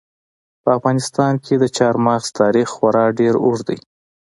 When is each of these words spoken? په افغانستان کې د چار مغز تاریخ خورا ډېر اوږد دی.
په 0.63 0.69
افغانستان 0.77 1.33
کې 1.45 1.53
د 1.57 1.65
چار 1.77 1.95
مغز 2.05 2.27
تاریخ 2.39 2.67
خورا 2.75 3.05
ډېر 3.19 3.33
اوږد 3.45 3.63
دی. 3.69 3.77